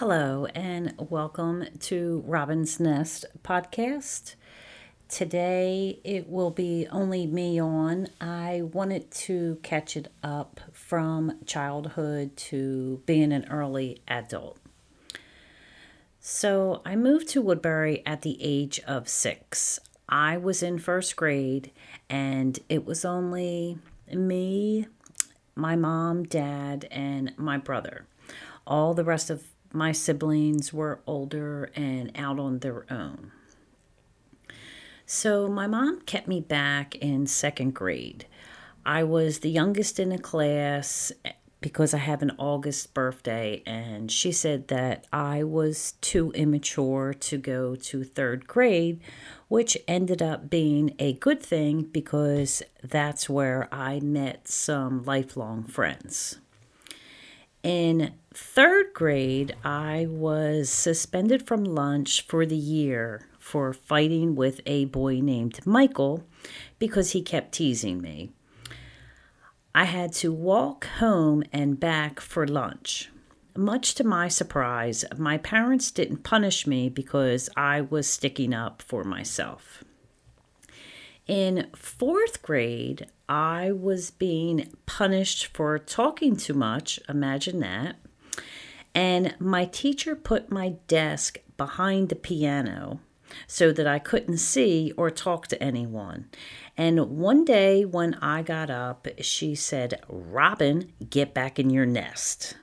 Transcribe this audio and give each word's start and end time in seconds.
Hello, 0.00 0.46
and 0.54 0.94
welcome 0.96 1.66
to 1.78 2.24
Robin's 2.26 2.80
Nest 2.80 3.26
podcast. 3.42 4.34
Today 5.10 6.00
it 6.04 6.26
will 6.26 6.50
be 6.50 6.88
only 6.90 7.26
me 7.26 7.60
on. 7.60 8.08
I 8.18 8.62
wanted 8.62 9.10
to 9.10 9.58
catch 9.62 9.98
it 9.98 10.08
up 10.22 10.58
from 10.72 11.44
childhood 11.44 12.34
to 12.48 13.02
being 13.04 13.30
an 13.30 13.46
early 13.50 14.00
adult. 14.08 14.58
So 16.18 16.80
I 16.86 16.96
moved 16.96 17.28
to 17.28 17.42
Woodbury 17.42 18.02
at 18.06 18.22
the 18.22 18.38
age 18.40 18.80
of 18.86 19.06
six. 19.06 19.78
I 20.08 20.38
was 20.38 20.62
in 20.62 20.78
first 20.78 21.14
grade, 21.14 21.72
and 22.08 22.58
it 22.70 22.86
was 22.86 23.04
only 23.04 23.76
me, 24.10 24.86
my 25.54 25.76
mom, 25.76 26.22
dad, 26.24 26.88
and 26.90 27.34
my 27.36 27.58
brother. 27.58 28.06
All 28.66 28.94
the 28.94 29.04
rest 29.04 29.28
of 29.28 29.49
my 29.72 29.92
siblings 29.92 30.72
were 30.72 31.00
older 31.06 31.70
and 31.74 32.12
out 32.16 32.38
on 32.38 32.58
their 32.58 32.84
own. 32.90 33.32
So 35.06 35.48
my 35.48 35.66
mom 35.66 36.02
kept 36.02 36.28
me 36.28 36.40
back 36.40 36.94
in 36.94 37.26
second 37.26 37.74
grade. 37.74 38.26
I 38.86 39.02
was 39.02 39.40
the 39.40 39.50
youngest 39.50 39.98
in 39.98 40.10
the 40.10 40.18
class 40.18 41.12
eh, 41.24 41.32
because 41.60 41.92
I 41.92 41.98
have 41.98 42.22
an 42.22 42.32
August 42.38 42.94
birthday, 42.94 43.62
and 43.66 44.10
she 44.10 44.32
said 44.32 44.68
that 44.68 45.06
I 45.12 45.42
was 45.42 45.94
too 46.00 46.30
immature 46.32 47.12
to 47.12 47.38
go 47.38 47.74
to 47.74 48.04
third 48.04 48.46
grade, 48.46 49.00
which 49.48 49.76
ended 49.86 50.22
up 50.22 50.48
being 50.48 50.94
a 50.98 51.14
good 51.14 51.42
thing 51.42 51.82
because 51.82 52.62
that's 52.82 53.28
where 53.28 53.68
I 53.72 54.00
met 54.00 54.48
some 54.48 55.04
lifelong 55.04 55.64
friends. 55.64 56.38
In 57.62 58.14
third 58.32 58.94
grade, 58.94 59.56
I 59.64 60.06
was 60.08 60.70
suspended 60.70 61.46
from 61.46 61.64
lunch 61.64 62.26
for 62.26 62.46
the 62.46 62.56
year 62.56 63.28
for 63.38 63.72
fighting 63.72 64.36
with 64.36 64.60
a 64.66 64.84
boy 64.86 65.20
named 65.20 65.66
Michael 65.66 66.24
because 66.78 67.12
he 67.12 67.22
kept 67.22 67.52
teasing 67.52 68.00
me. 68.00 68.30
I 69.74 69.84
had 69.84 70.12
to 70.14 70.32
walk 70.32 70.84
home 70.86 71.42
and 71.52 71.78
back 71.78 72.20
for 72.20 72.46
lunch. 72.46 73.10
Much 73.56 73.94
to 73.96 74.04
my 74.04 74.28
surprise, 74.28 75.04
my 75.16 75.36
parents 75.38 75.90
didn't 75.90 76.22
punish 76.22 76.66
me 76.66 76.88
because 76.88 77.48
I 77.56 77.80
was 77.80 78.06
sticking 78.06 78.54
up 78.54 78.80
for 78.82 79.04
myself. 79.04 79.82
In 81.26 81.68
fourth 81.74 82.42
grade, 82.42 83.06
I 83.28 83.70
was 83.72 84.10
being 84.10 84.72
punished 84.86 85.46
for 85.46 85.78
talking 85.78 86.36
too 86.36 86.54
much. 86.54 86.98
Imagine 87.08 87.60
that. 87.60 87.96
And 88.94 89.34
my 89.38 89.66
teacher 89.66 90.16
put 90.16 90.50
my 90.50 90.70
desk 90.88 91.38
behind 91.56 92.08
the 92.08 92.16
piano 92.16 93.00
so 93.46 93.72
that 93.72 93.86
I 93.86 93.98
couldn't 93.98 94.38
see 94.38 94.92
or 94.96 95.10
talk 95.10 95.46
to 95.48 95.62
anyone. 95.62 96.28
And 96.76 97.18
one 97.18 97.44
day 97.44 97.84
when 97.84 98.14
I 98.14 98.42
got 98.42 98.70
up, 98.70 99.06
she 99.20 99.54
said, 99.54 100.00
Robin, 100.08 100.92
get 101.08 101.32
back 101.32 101.58
in 101.58 101.70
your 101.70 101.86
nest. 101.86 102.56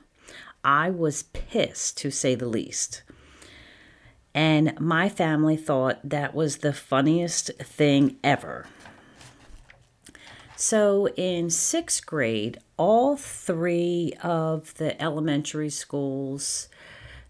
I 0.63 0.89
was 0.89 1.23
pissed, 1.23 1.97
to 1.99 2.11
say 2.11 2.35
the 2.35 2.47
least. 2.47 3.03
And 4.33 4.77
my 4.79 5.07
family 5.07 5.55
thought 5.55 5.99
that 6.03 6.35
was 6.35 6.57
the 6.57 6.73
funniest 6.73 7.51
thing 7.57 8.17
ever. 8.23 8.67
So 10.59 11.07
in 11.09 11.51
sixth 11.51 12.03
grade, 12.03 12.57
all 12.77 13.15
three 13.15 14.13
of 14.23 14.73
the 14.77 14.99
elementary 14.99 15.69
schools 15.69 16.67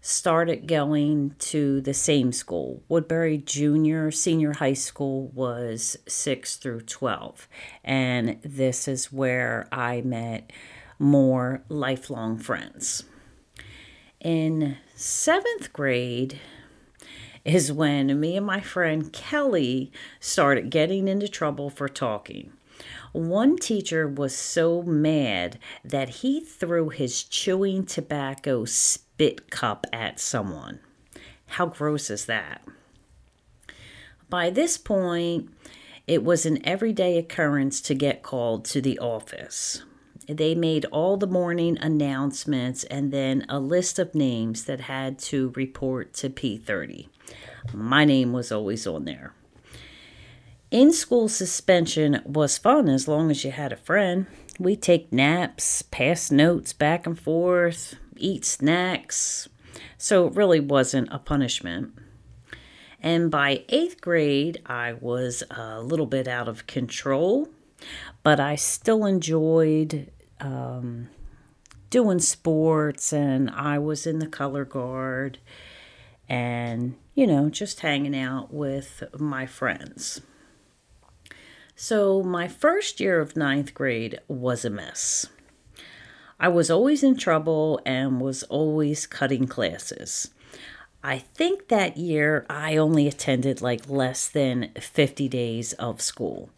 started 0.00 0.66
going 0.66 1.34
to 1.40 1.82
the 1.82 1.92
same 1.92 2.32
school. 2.32 2.82
Woodbury 2.88 3.36
Junior 3.36 4.10
Senior 4.10 4.54
High 4.54 4.72
School 4.72 5.30
was 5.34 5.98
6 6.08 6.56
through 6.56 6.80
12. 6.80 7.46
And 7.84 8.38
this 8.42 8.88
is 8.88 9.12
where 9.12 9.68
I 9.70 10.00
met 10.00 10.50
more 10.98 11.62
lifelong 11.68 12.38
friends. 12.38 13.04
In 14.20 14.78
seventh 14.94 15.74
grade, 15.74 16.40
is 17.44 17.72
when 17.72 18.18
me 18.18 18.38
and 18.38 18.46
my 18.46 18.60
friend 18.60 19.12
Kelly 19.12 19.92
started 20.18 20.70
getting 20.70 21.08
into 21.08 21.28
trouble 21.28 21.70
for 21.70 21.88
talking. 21.88 22.52
One 23.12 23.56
teacher 23.56 24.06
was 24.06 24.34
so 24.34 24.82
mad 24.82 25.58
that 25.84 26.08
he 26.08 26.40
threw 26.40 26.90
his 26.90 27.22
chewing 27.22 27.86
tobacco 27.86 28.64
spit 28.64 29.50
cup 29.50 29.86
at 29.92 30.20
someone. 30.20 30.80
How 31.46 31.66
gross 31.66 32.10
is 32.10 32.26
that? 32.26 32.62
By 34.28 34.50
this 34.50 34.76
point, 34.76 35.50
it 36.06 36.22
was 36.22 36.44
an 36.44 36.66
everyday 36.66 37.16
occurrence 37.16 37.80
to 37.82 37.94
get 37.94 38.22
called 38.22 38.64
to 38.66 38.80
the 38.80 38.98
office. 38.98 39.82
They 40.28 40.54
made 40.54 40.84
all 40.86 41.16
the 41.16 41.26
morning 41.26 41.78
announcements 41.80 42.84
and 42.84 43.10
then 43.10 43.46
a 43.48 43.58
list 43.58 43.98
of 43.98 44.14
names 44.14 44.64
that 44.64 44.80
had 44.80 45.18
to 45.20 45.52
report 45.56 46.12
to 46.14 46.28
P30. 46.28 47.08
My 47.72 48.04
name 48.04 48.34
was 48.34 48.52
always 48.52 48.86
on 48.86 49.06
there. 49.06 49.32
In 50.70 50.92
school 50.92 51.28
suspension 51.28 52.20
was 52.26 52.58
fun 52.58 52.90
as 52.90 53.08
long 53.08 53.30
as 53.30 53.42
you 53.42 53.50
had 53.50 53.72
a 53.72 53.76
friend. 53.76 54.26
We 54.58 54.76
take 54.76 55.10
naps, 55.10 55.80
pass 55.80 56.30
notes 56.30 56.74
back 56.74 57.06
and 57.06 57.18
forth, 57.18 57.94
eat 58.18 58.44
snacks. 58.44 59.48
So 59.96 60.26
it 60.26 60.34
really 60.34 60.60
wasn't 60.60 61.08
a 61.10 61.18
punishment. 61.18 61.94
And 63.00 63.30
by 63.30 63.64
eighth 63.70 64.02
grade, 64.02 64.60
I 64.66 64.92
was 64.92 65.42
a 65.50 65.80
little 65.80 66.04
bit 66.04 66.28
out 66.28 66.48
of 66.48 66.66
control, 66.66 67.48
but 68.22 68.38
I 68.38 68.54
still 68.56 69.06
enjoyed 69.06 70.10
um, 70.38 71.08
doing 71.88 72.18
sports, 72.18 73.10
and 73.10 73.48
I 73.48 73.78
was 73.78 74.06
in 74.06 74.18
the 74.18 74.26
color 74.26 74.66
guard 74.66 75.38
and, 76.28 76.96
you 77.14 77.26
know, 77.26 77.48
just 77.48 77.80
hanging 77.80 78.16
out 78.16 78.52
with 78.52 79.04
my 79.18 79.46
friends. 79.46 80.20
So, 81.80 82.24
my 82.24 82.48
first 82.48 82.98
year 82.98 83.20
of 83.20 83.36
ninth 83.36 83.72
grade 83.72 84.18
was 84.26 84.64
a 84.64 84.68
mess. 84.68 85.28
I 86.40 86.48
was 86.48 86.72
always 86.72 87.04
in 87.04 87.16
trouble 87.16 87.80
and 87.86 88.20
was 88.20 88.42
always 88.42 89.06
cutting 89.06 89.46
classes. 89.46 90.32
I 91.04 91.18
think 91.18 91.68
that 91.68 91.96
year 91.96 92.44
I 92.50 92.76
only 92.76 93.06
attended 93.06 93.62
like 93.62 93.88
less 93.88 94.28
than 94.28 94.72
50 94.74 95.28
days 95.28 95.72
of 95.74 96.00
school. 96.00 96.50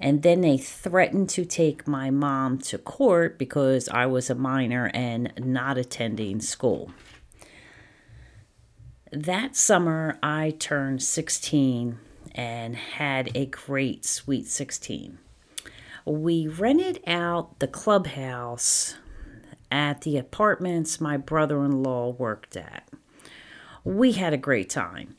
And 0.00 0.22
then 0.22 0.40
they 0.40 0.56
threatened 0.56 1.28
to 1.30 1.44
take 1.44 1.86
my 1.86 2.08
mom 2.08 2.56
to 2.60 2.78
court 2.78 3.38
because 3.38 3.90
I 3.90 4.06
was 4.06 4.30
a 4.30 4.34
minor 4.34 4.90
and 4.94 5.34
not 5.36 5.76
attending 5.76 6.40
school. 6.40 6.92
That 9.12 9.54
summer, 9.54 10.18
I 10.22 10.54
turned 10.58 11.02
16 11.02 11.98
and 12.34 12.76
had 12.76 13.30
a 13.34 13.46
great 13.46 14.04
Sweet 14.04 14.46
16. 14.46 15.18
We 16.04 16.48
rented 16.48 17.00
out 17.06 17.58
the 17.58 17.68
clubhouse 17.68 18.96
at 19.70 20.02
the 20.02 20.18
apartments 20.18 21.00
my 21.00 21.16
brother 21.16 21.64
in 21.64 21.82
law 21.82 22.10
worked 22.10 22.56
at. 22.56 22.88
We 23.84 24.12
had 24.12 24.32
a 24.32 24.38
great 24.38 24.70
time. 24.70 25.16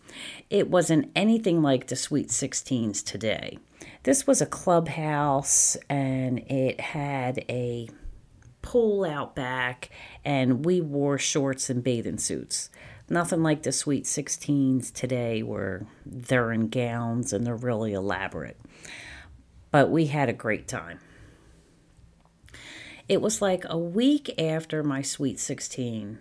It 0.50 0.70
wasn't 0.70 1.12
anything 1.16 1.62
like 1.62 1.88
the 1.88 1.96
Sweet 1.96 2.30
16s 2.30 3.04
today. 3.04 3.60
This 4.04 4.28
was 4.28 4.42
a 4.42 4.46
clubhouse 4.46 5.76
and 5.90 6.40
it 6.40 6.80
had 6.80 7.46
a 7.50 7.90
pool 8.64 9.04
out 9.06 9.36
back, 9.36 9.90
and 10.26 10.66
we 10.66 10.82
wore 10.82 11.20
shorts 11.20 11.70
and 11.70 11.84
bathing 11.84 12.18
suits. 12.18 12.72
Nothing 13.10 13.44
like 13.44 13.64
the 13.64 13.72
Sweet 13.72 14.06
16s 14.06 14.92
today 14.94 15.44
where 15.44 15.86
they're 16.06 16.52
in 16.52 16.70
gowns 16.70 17.34
and 17.34 17.46
they're 17.46 17.56
really 17.56 17.94
elaborate. 17.94 18.60
But 19.72 19.90
we 19.90 20.08
had 20.08 20.30
a 20.30 20.34
great 20.34 20.68
time. 20.68 21.00
It 23.10 23.22
was 23.22 23.42
like 23.42 23.66
a 23.68 23.78
week 23.78 24.34
after 24.40 24.84
my 24.84 25.02
Sweet 25.02 25.40
16 25.40 26.20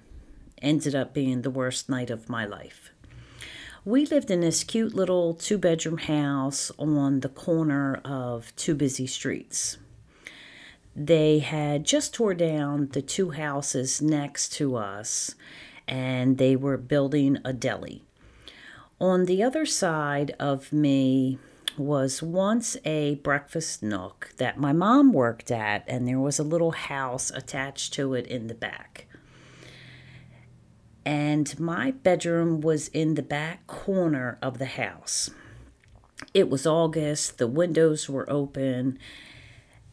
ended 0.61 0.95
up 0.95 1.15
being 1.15 1.43
the 1.43 1.51
worst 1.51 1.89
night 1.89 2.11
of 2.11 2.29
my 2.29 2.45
life. 2.45 2.91
We 3.85 4.07
lived 4.07 4.31
in 4.31 4.41
this 4.41 4.63
cute 4.63 4.95
little 4.95 5.35
two 5.35 5.59
bedroom 5.59 5.99
house 5.99 6.71
on 6.79 7.21
the 7.21 7.29
corner 7.29 8.01
of 8.05 8.55
two 8.57 8.75
busy 8.75 9.07
streets. 9.07 9.77
They 10.95 11.39
had 11.39 11.85
just 11.85 12.15
tore 12.15 12.35
down 12.35 12.89
the 12.93 13.03
two 13.03 13.31
houses 13.31 14.03
next 14.03 14.53
to 14.55 14.77
us 14.77 15.35
and 15.89 16.39
they 16.39 16.57
were 16.57 16.77
building 16.77 17.39
a 17.45 17.53
deli. 17.53 18.05
On 19.01 19.25
the 19.25 19.43
other 19.43 19.67
side 19.67 20.35
of 20.39 20.73
me 20.73 21.39
was 21.79 22.23
once 22.23 22.77
a 22.85 23.17
breakfast 23.17 23.83
nook 23.83 24.31
that 24.37 24.59
my 24.59 24.73
mom 24.73 25.13
worked 25.13 25.51
at, 25.51 25.85
and 25.89 26.07
there 26.07 26.21
was 26.21 26.39
a 26.39 26.45
little 26.45 26.73
house 26.73 27.31
attached 27.31 27.93
to 27.95 28.15
it 28.15 28.27
in 28.27 28.47
the 28.47 28.55
back. 28.55 29.07
and 31.05 31.59
my 31.59 31.91
bedroom 31.91 32.61
was 32.61 32.89
in 32.89 33.15
the 33.15 33.23
back 33.23 33.67
corner 33.67 34.39
of 34.41 34.59
the 34.59 34.67
house. 34.67 35.31
It 36.33 36.49
was 36.49 36.67
August, 36.67 37.39
the 37.39 37.49
windows 37.49 38.09
were 38.09 38.29
open, 38.31 38.99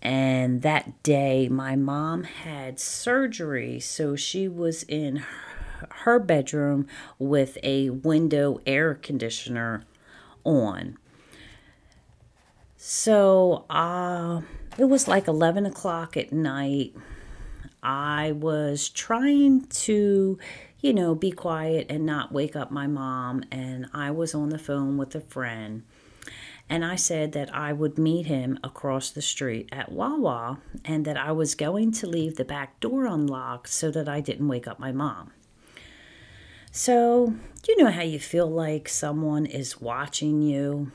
and 0.01 0.61
that 0.61 1.01
day 1.03 1.49
my 1.49 1.75
mom 1.75 2.23
had 2.23 2.79
surgery, 2.79 3.79
so 3.79 4.15
she 4.15 4.47
was 4.47 4.83
in 4.83 5.23
her 5.89 6.19
bedroom 6.19 6.87
with 7.17 7.57
a 7.63 7.89
window 7.89 8.59
air 8.65 8.95
conditioner 8.95 9.83
on. 10.43 10.97
So 12.77 13.65
uh, 13.69 14.41
it 14.77 14.85
was 14.85 15.07
like 15.07 15.27
11 15.27 15.65
o'clock 15.65 16.15
at 16.15 16.31
night. 16.31 16.95
I 17.83 18.33
was 18.33 18.89
trying 18.89 19.65
to, 19.65 20.39
you 20.79 20.93
know, 20.93 21.15
be 21.15 21.31
quiet 21.31 21.87
and 21.89 22.05
not 22.05 22.31
wake 22.31 22.55
up 22.55 22.71
my 22.71 22.87
mom, 22.87 23.43
and 23.51 23.87
I 23.93 24.11
was 24.11 24.33
on 24.33 24.49
the 24.49 24.57
phone 24.57 24.97
with 24.97 25.13
a 25.15 25.21
friend. 25.21 25.83
And 26.69 26.85
I 26.85 26.95
said 26.95 27.31
that 27.31 27.53
I 27.53 27.73
would 27.73 27.97
meet 27.97 28.27
him 28.27 28.59
across 28.63 29.09
the 29.09 29.21
street 29.23 29.67
at 29.71 29.91
Wawa 29.91 30.59
and 30.85 31.03
that 31.03 31.17
I 31.17 31.31
was 31.31 31.55
going 31.55 31.91
to 31.93 32.07
leave 32.07 32.35
the 32.35 32.45
back 32.45 32.79
door 32.79 33.05
unlocked 33.05 33.69
so 33.69 33.89
that 33.91 34.07
I 34.07 34.21
didn't 34.21 34.47
wake 34.47 34.67
up 34.67 34.79
my 34.79 34.91
mom. 34.91 35.31
So, 36.71 37.33
you 37.67 37.77
know 37.77 37.91
how 37.91 38.03
you 38.03 38.19
feel 38.19 38.49
like 38.49 38.87
someone 38.87 39.45
is 39.47 39.81
watching 39.81 40.41
you? 40.41 40.91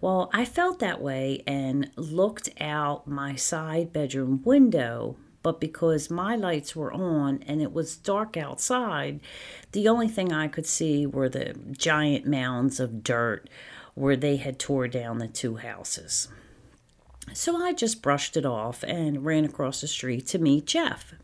Well, 0.00 0.30
I 0.32 0.44
felt 0.44 0.78
that 0.78 1.02
way 1.02 1.42
and 1.46 1.90
looked 1.96 2.48
out 2.60 3.08
my 3.08 3.34
side 3.34 3.92
bedroom 3.92 4.42
window, 4.44 5.16
but 5.42 5.60
because 5.60 6.10
my 6.10 6.36
lights 6.36 6.76
were 6.76 6.92
on 6.92 7.42
and 7.46 7.60
it 7.60 7.72
was 7.72 7.96
dark 7.96 8.36
outside, 8.36 9.20
the 9.72 9.88
only 9.88 10.08
thing 10.08 10.32
I 10.32 10.48
could 10.48 10.66
see 10.66 11.06
were 11.06 11.28
the 11.28 11.54
giant 11.72 12.26
mounds 12.26 12.78
of 12.78 13.02
dirt 13.02 13.50
where 13.94 14.16
they 14.16 14.36
had 14.36 14.58
tore 14.58 14.88
down 14.88 15.18
the 15.18 15.28
two 15.28 15.56
houses. 15.56 16.28
So 17.32 17.56
I 17.56 17.72
just 17.72 18.00
brushed 18.00 18.36
it 18.36 18.46
off 18.46 18.84
and 18.84 19.24
ran 19.24 19.44
across 19.44 19.80
the 19.80 19.88
street 19.88 20.26
to 20.28 20.38
meet 20.38 20.66
Jeff. 20.66 21.14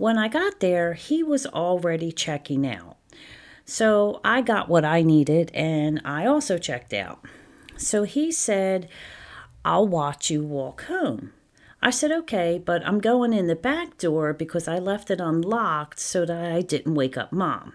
When 0.00 0.16
I 0.16 0.28
got 0.28 0.60
there, 0.60 0.94
he 0.94 1.22
was 1.22 1.44
already 1.44 2.10
checking 2.10 2.66
out. 2.66 2.96
So 3.66 4.22
I 4.24 4.40
got 4.40 4.66
what 4.66 4.82
I 4.82 5.02
needed 5.02 5.50
and 5.52 6.00
I 6.06 6.24
also 6.24 6.56
checked 6.56 6.94
out. 6.94 7.22
So 7.76 8.04
he 8.04 8.32
said, 8.32 8.88
I'll 9.62 9.86
watch 9.86 10.30
you 10.30 10.42
walk 10.42 10.84
home. 10.84 11.34
I 11.82 11.90
said, 11.90 12.12
okay, 12.12 12.58
but 12.64 12.82
I'm 12.86 12.98
going 12.98 13.34
in 13.34 13.46
the 13.46 13.54
back 13.54 13.98
door 13.98 14.32
because 14.32 14.66
I 14.66 14.78
left 14.78 15.10
it 15.10 15.20
unlocked 15.20 16.00
so 16.00 16.24
that 16.24 16.50
I 16.50 16.62
didn't 16.62 16.94
wake 16.94 17.18
up 17.18 17.30
mom. 17.30 17.74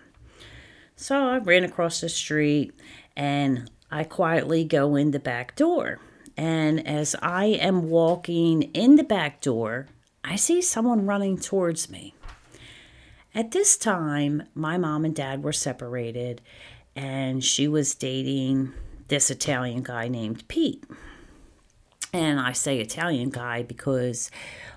So 0.95 1.27
I 1.29 1.37
ran 1.37 1.63
across 1.63 2.01
the 2.01 2.09
street 2.09 2.73
and 3.15 3.69
I 3.91 4.03
quietly 4.03 4.63
go 4.63 4.95
in 4.95 5.11
the 5.11 5.19
back 5.19 5.55
door. 5.55 5.99
And 6.35 6.87
as 6.87 7.15
I 7.21 7.45
am 7.45 7.87
walking 7.87 8.63
in 8.73 8.95
the 8.95 9.03
back 9.03 9.41
door, 9.41 9.89
I 10.27 10.37
see 10.37 10.61
someone 10.61 11.05
running 11.05 11.37
towards 11.37 11.89
me. 11.89 12.15
At 13.35 13.51
this 13.51 13.77
time, 13.77 14.43
my 14.55 14.75
mom 14.77 15.05
and 15.05 15.15
dad 15.15 15.43
were 15.43 15.53
separated, 15.53 16.41
and 16.95 17.43
she 17.43 17.67
was 17.67 17.93
dating 17.93 18.73
this 19.07 19.29
Italian 19.29 19.83
guy 19.83 20.07
named 20.07 20.47
Pete. 20.47 20.83
And 22.11 22.39
I 22.39 22.53
say 22.53 22.79
Italian 22.79 23.29
guy 23.29 23.61
because 23.61 24.31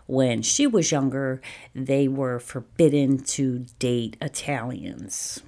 when 0.06 0.42
she 0.42 0.66
was 0.66 0.92
younger, 0.92 1.40
they 1.74 2.08
were 2.08 2.40
forbidden 2.40 3.18
to 3.18 3.60
date 3.78 4.18
Italians. 4.20 5.42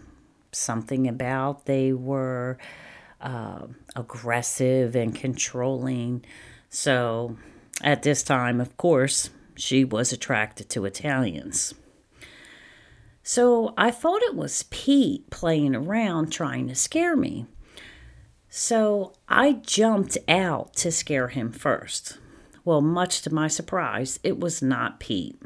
Something 0.52 1.08
about 1.08 1.66
they 1.66 1.92
were 1.92 2.56
uh, 3.20 3.66
aggressive 3.94 4.96
and 4.96 5.14
controlling. 5.14 6.24
So 6.70 7.36
at 7.82 8.02
this 8.02 8.22
time, 8.22 8.60
of 8.60 8.76
course, 8.76 9.30
she 9.60 9.84
was 9.84 10.12
attracted 10.12 10.68
to 10.70 10.84
Italians. 10.84 11.74
So 13.22 13.74
I 13.76 13.90
thought 13.90 14.22
it 14.22 14.34
was 14.34 14.64
Pete 14.70 15.28
playing 15.30 15.74
around 15.74 16.32
trying 16.32 16.68
to 16.68 16.74
scare 16.74 17.16
me. 17.16 17.46
So 18.48 19.12
I 19.28 19.52
jumped 19.52 20.18
out 20.26 20.74
to 20.76 20.90
scare 20.90 21.28
him 21.28 21.52
first. 21.52 22.18
Well, 22.64 22.80
much 22.80 23.22
to 23.22 23.34
my 23.34 23.48
surprise, 23.48 24.18
it 24.22 24.40
was 24.40 24.60
not 24.60 25.00
Pete. 25.00 25.40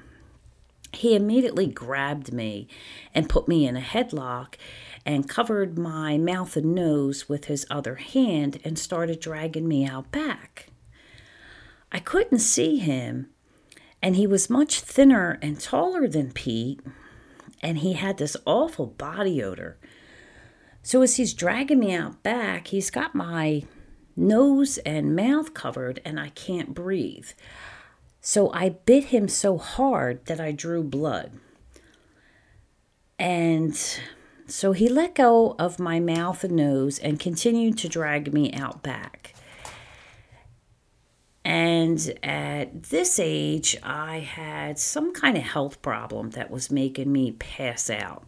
He 0.92 1.14
immediately 1.14 1.66
grabbed 1.66 2.32
me 2.32 2.68
and 3.14 3.28
put 3.28 3.48
me 3.48 3.66
in 3.66 3.76
a 3.76 3.80
headlock 3.80 4.54
and 5.04 5.28
covered 5.28 5.76
my 5.76 6.16
mouth 6.16 6.56
and 6.56 6.74
nose 6.74 7.28
with 7.28 7.46
his 7.46 7.66
other 7.68 7.96
hand 7.96 8.60
and 8.64 8.78
started 8.78 9.20
dragging 9.20 9.68
me 9.68 9.84
out 9.84 10.10
back. 10.10 10.68
I 11.92 11.98
couldn't 11.98 12.38
see 12.38 12.78
him, 12.78 13.28
and 14.04 14.16
he 14.16 14.26
was 14.26 14.50
much 14.50 14.80
thinner 14.80 15.38
and 15.40 15.58
taller 15.58 16.06
than 16.06 16.30
Pete, 16.30 16.78
and 17.62 17.78
he 17.78 17.94
had 17.94 18.18
this 18.18 18.36
awful 18.44 18.86
body 18.86 19.42
odor. 19.42 19.78
So 20.82 21.00
as 21.00 21.16
he's 21.16 21.32
dragging 21.32 21.78
me 21.78 21.94
out 21.94 22.22
back, 22.22 22.66
he's 22.66 22.90
got 22.90 23.14
my 23.14 23.62
nose 24.14 24.76
and 24.76 25.16
mouth 25.16 25.54
covered, 25.54 26.02
and 26.04 26.20
I 26.20 26.28
can't 26.28 26.74
breathe. 26.74 27.30
So 28.20 28.52
I 28.52 28.68
bit 28.68 29.04
him 29.04 29.26
so 29.26 29.56
hard 29.56 30.26
that 30.26 30.38
I 30.38 30.52
drew 30.52 30.84
blood. 30.84 31.32
And 33.18 33.74
so 34.46 34.72
he 34.72 34.86
let 34.86 35.14
go 35.14 35.56
of 35.58 35.78
my 35.78 35.98
mouth 35.98 36.44
and 36.44 36.56
nose 36.56 36.98
and 36.98 37.18
continued 37.18 37.78
to 37.78 37.88
drag 37.88 38.34
me 38.34 38.52
out 38.52 38.82
back. 38.82 39.33
And 41.94 42.18
at 42.24 42.82
this 42.84 43.20
age, 43.20 43.76
I 43.80 44.18
had 44.18 44.80
some 44.80 45.12
kind 45.12 45.36
of 45.36 45.44
health 45.44 45.80
problem 45.80 46.30
that 46.30 46.50
was 46.50 46.68
making 46.68 47.12
me 47.12 47.30
pass 47.30 47.88
out. 47.88 48.24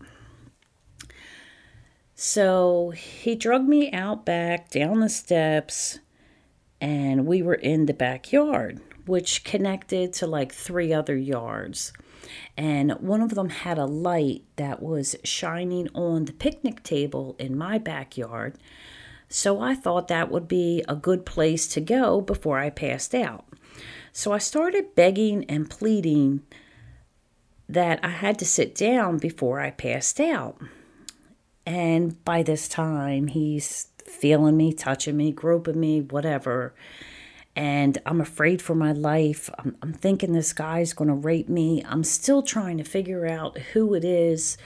So 2.14 2.90
he 2.90 3.34
drugged 3.34 3.68
me 3.68 3.90
out 3.90 4.24
back 4.24 4.70
down 4.70 5.00
the 5.00 5.08
steps, 5.08 5.98
and 6.80 7.26
we 7.26 7.42
were 7.42 7.54
in 7.54 7.86
the 7.86 7.92
backyard, 7.92 8.80
which 9.04 9.42
connected 9.42 10.12
to 10.12 10.28
like 10.28 10.52
three 10.52 10.92
other 10.92 11.16
yards 11.16 11.92
and 12.56 12.92
one 13.00 13.20
of 13.20 13.34
them 13.34 13.48
had 13.48 13.78
a 13.78 13.84
light 13.84 14.44
that 14.56 14.82
was 14.82 15.16
shining 15.24 15.88
on 15.94 16.24
the 16.24 16.32
picnic 16.32 16.82
table 16.82 17.34
in 17.38 17.56
my 17.56 17.78
backyard. 17.78 18.58
So 19.28 19.60
I 19.60 19.74
thought 19.74 20.08
that 20.08 20.30
would 20.30 20.48
be 20.48 20.84
a 20.88 20.96
good 20.96 21.26
place 21.26 21.66
to 21.68 21.80
go 21.80 22.20
before 22.20 22.58
I 22.58 22.70
passed 22.70 23.14
out. 23.14 23.44
So 24.16 24.32
I 24.32 24.38
started 24.38 24.94
begging 24.94 25.44
and 25.44 25.68
pleading 25.68 26.40
that 27.68 28.00
I 28.02 28.08
had 28.08 28.38
to 28.38 28.46
sit 28.46 28.74
down 28.74 29.18
before 29.18 29.60
I 29.60 29.70
passed 29.70 30.18
out. 30.20 30.58
And 31.66 32.24
by 32.24 32.42
this 32.42 32.66
time, 32.66 33.26
he's 33.26 33.88
feeling 34.06 34.56
me, 34.56 34.72
touching 34.72 35.18
me, 35.18 35.32
groping 35.32 35.78
me, 35.78 36.00
whatever 36.00 36.74
and 37.54 37.98
I'm 38.06 38.22
afraid 38.22 38.62
for 38.62 38.74
my 38.74 38.92
life. 38.92 39.50
I'm, 39.58 39.76
I'm 39.82 39.92
thinking 39.92 40.32
this 40.32 40.54
guy's 40.54 40.94
going 40.94 41.08
to 41.08 41.14
rape 41.14 41.48
me. 41.48 41.82
I'm 41.86 42.04
still 42.04 42.42
trying 42.42 42.78
to 42.78 42.84
figure 42.84 43.26
out 43.26 43.58
who 43.72 43.92
it 43.92 44.04
is. 44.04 44.56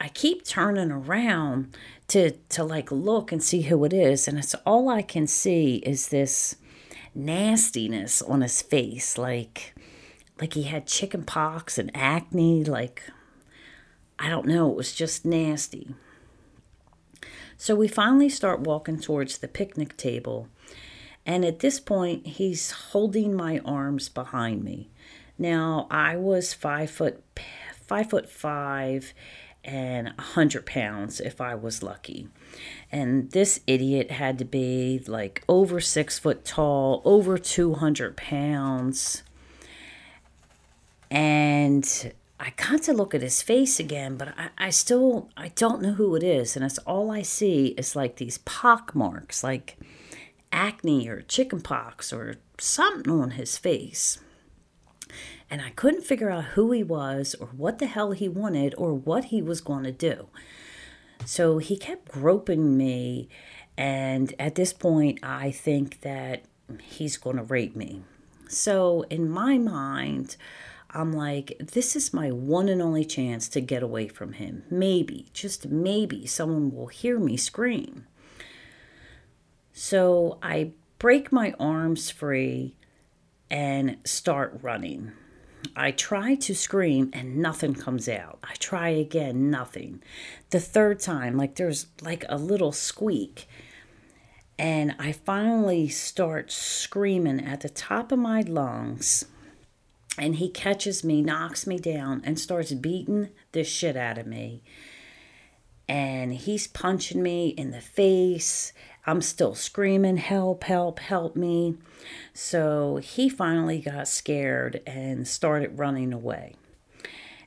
I 0.00 0.08
keep 0.08 0.44
turning 0.44 0.92
around 0.92 1.76
to 2.08 2.30
to 2.30 2.64
like 2.64 2.90
look 2.90 3.32
and 3.32 3.42
see 3.42 3.62
who 3.62 3.84
it 3.84 3.92
is, 3.92 4.28
and 4.28 4.38
it's 4.38 4.54
all 4.66 4.88
I 4.88 5.02
can 5.02 5.26
see 5.26 5.76
is 5.76 6.08
this 6.08 6.56
nastiness 7.14 8.22
on 8.22 8.40
his 8.40 8.62
face, 8.62 9.18
like 9.18 9.74
like 10.40 10.54
he 10.54 10.64
had 10.64 10.86
chicken 10.86 11.24
pox 11.24 11.78
and 11.78 11.90
acne, 11.94 12.64
like 12.64 13.02
I 14.18 14.28
don't 14.28 14.46
know, 14.46 14.70
it 14.70 14.76
was 14.76 14.92
just 14.92 15.24
nasty. 15.24 15.94
So 17.56 17.74
we 17.74 17.88
finally 17.88 18.28
start 18.28 18.60
walking 18.60 19.00
towards 19.00 19.38
the 19.38 19.48
picnic 19.48 19.96
table 19.96 20.48
and 21.28 21.44
at 21.44 21.58
this 21.58 21.78
point, 21.78 22.26
he's 22.26 22.70
holding 22.70 23.34
my 23.34 23.58
arms 23.62 24.08
behind 24.08 24.64
me. 24.64 24.88
Now, 25.36 25.86
I 25.90 26.16
was 26.16 26.54
five 26.54 26.90
foot, 26.90 27.22
five 27.86 28.08
foot 28.08 28.30
five 28.30 29.12
and 29.64 30.14
a 30.18 30.22
hundred 30.22 30.66
pounds 30.66 31.20
if 31.20 31.40
I 31.40 31.54
was 31.54 31.82
lucky. 31.82 32.28
And 32.90 33.30
this 33.32 33.60
idiot 33.66 34.10
had 34.10 34.38
to 34.38 34.44
be 34.44 35.02
like 35.06 35.42
over 35.48 35.80
six 35.80 36.18
foot 36.18 36.44
tall, 36.44 37.02
over 37.04 37.38
200 37.38 38.16
pounds. 38.16 39.22
And 41.10 42.12
I 42.40 42.52
got 42.56 42.82
to 42.84 42.92
look 42.92 43.14
at 43.14 43.22
his 43.22 43.42
face 43.42 43.80
again, 43.80 44.16
but 44.16 44.28
I, 44.38 44.50
I 44.58 44.70
still 44.70 45.28
I 45.36 45.48
don't 45.48 45.82
know 45.82 45.94
who 45.94 46.14
it 46.14 46.22
is, 46.22 46.54
and 46.54 46.64
it's 46.64 46.78
all 46.78 47.10
I 47.10 47.22
see 47.22 47.68
is 47.78 47.96
like 47.96 48.16
these 48.16 48.38
pock 48.38 48.94
marks, 48.94 49.42
like 49.42 49.76
acne 50.52 51.08
or 51.08 51.22
chicken 51.22 51.60
pox 51.60 52.12
or 52.12 52.36
something 52.58 53.12
on 53.12 53.32
his 53.32 53.58
face. 53.58 54.18
And 55.50 55.62
I 55.62 55.70
couldn't 55.70 56.04
figure 56.04 56.30
out 56.30 56.44
who 56.44 56.72
he 56.72 56.82
was 56.82 57.34
or 57.40 57.48
what 57.48 57.78
the 57.78 57.86
hell 57.86 58.12
he 58.12 58.28
wanted 58.28 58.74
or 58.76 58.92
what 58.92 59.26
he 59.26 59.40
was 59.40 59.60
going 59.60 59.84
to 59.84 59.92
do. 59.92 60.28
So 61.24 61.58
he 61.58 61.76
kept 61.76 62.08
groping 62.08 62.76
me. 62.76 63.28
And 63.76 64.34
at 64.38 64.56
this 64.56 64.72
point, 64.72 65.20
I 65.22 65.50
think 65.50 66.02
that 66.02 66.42
he's 66.82 67.16
going 67.16 67.36
to 67.36 67.42
rape 67.42 67.76
me. 67.76 68.02
So 68.48 69.02
in 69.10 69.30
my 69.30 69.58
mind, 69.58 70.36
I'm 70.90 71.12
like, 71.12 71.56
this 71.58 71.94
is 71.94 72.14
my 72.14 72.30
one 72.30 72.68
and 72.68 72.80
only 72.80 73.04
chance 73.04 73.48
to 73.50 73.60
get 73.60 73.82
away 73.82 74.08
from 74.08 74.34
him. 74.34 74.64
Maybe, 74.70 75.26
just 75.32 75.68
maybe, 75.68 76.26
someone 76.26 76.74
will 76.74 76.86
hear 76.86 77.18
me 77.18 77.36
scream. 77.36 78.06
So 79.72 80.38
I 80.42 80.72
break 80.98 81.30
my 81.30 81.54
arms 81.60 82.10
free 82.10 82.74
and 83.50 83.98
start 84.04 84.58
running. 84.62 85.12
I 85.76 85.92
try 85.92 86.34
to 86.34 86.54
scream 86.54 87.10
and 87.12 87.36
nothing 87.36 87.74
comes 87.74 88.08
out. 88.08 88.38
I 88.42 88.54
try 88.54 88.88
again, 88.88 89.50
nothing. 89.50 90.02
The 90.50 90.60
third 90.60 91.00
time, 91.00 91.36
like 91.36 91.54
there's 91.54 91.86
like 92.02 92.24
a 92.28 92.36
little 92.36 92.72
squeak. 92.72 93.48
And 94.58 94.96
I 94.98 95.12
finally 95.12 95.88
start 95.88 96.50
screaming 96.50 97.44
at 97.44 97.60
the 97.60 97.68
top 97.68 98.10
of 98.10 98.18
my 98.18 98.40
lungs. 98.40 99.26
And 100.18 100.36
he 100.36 100.48
catches 100.48 101.04
me, 101.04 101.22
knocks 101.22 101.64
me 101.64 101.78
down, 101.78 102.22
and 102.24 102.40
starts 102.40 102.72
beating 102.72 103.28
the 103.52 103.62
shit 103.62 103.96
out 103.96 104.18
of 104.18 104.26
me. 104.26 104.62
And 105.88 106.34
he's 106.34 106.66
punching 106.66 107.22
me 107.22 107.48
in 107.50 107.70
the 107.70 107.80
face. 107.80 108.72
I'm 109.08 109.22
still 109.22 109.54
screaming, 109.54 110.18
help, 110.18 110.64
help, 110.64 110.98
help 110.98 111.34
me. 111.34 111.78
So 112.34 112.96
he 112.96 113.30
finally 113.30 113.78
got 113.78 114.06
scared 114.06 114.82
and 114.86 115.26
started 115.26 115.78
running 115.78 116.12
away. 116.12 116.56